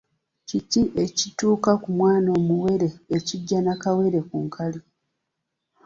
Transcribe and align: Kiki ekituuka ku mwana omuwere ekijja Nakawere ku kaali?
Kiki 0.47 0.81
ekituuka 1.03 1.71
ku 1.81 1.89
mwana 1.99 2.29
omuwere 2.37 2.89
ekijja 3.15 3.57
Nakawere 3.61 4.19
ku 4.29 4.35
kaali? 4.53 4.81